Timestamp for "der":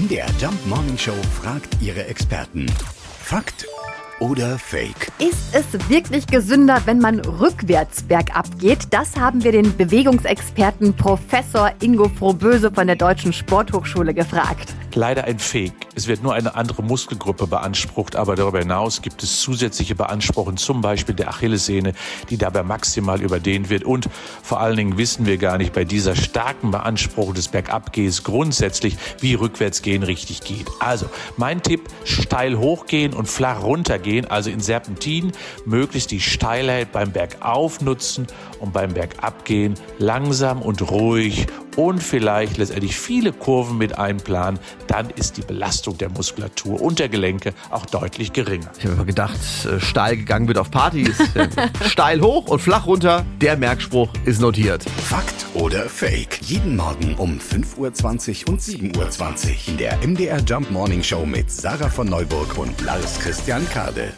12.86-12.96, 21.14-21.28, 45.98-46.10, 46.98-47.08, 53.40-53.56, 59.76-59.96